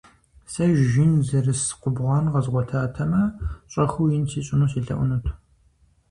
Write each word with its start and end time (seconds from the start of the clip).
Сэ 0.51 0.65
жин 0.89 1.13
зэрыс 1.27 1.61
къубгъан 1.81 2.25
къэзгъуэтатэмэ, 2.33 3.23
щӏэхыу 3.71 4.11
ин 4.15 4.23
сищӏыну 4.31 4.69
селъэӏунут. 4.71 5.25